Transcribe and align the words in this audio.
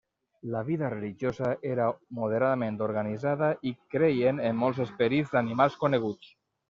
La 0.53 0.61
vida 0.69 0.87
religiosa 0.93 1.51
era 1.73 1.85
moderadament 2.21 2.81
organitzada 2.85 3.51
i 3.73 3.75
creien 3.97 4.41
en 4.51 4.59
molts 4.63 4.81
esperits 4.87 5.37
d'animals 5.37 5.77
coneguts. 5.85 6.35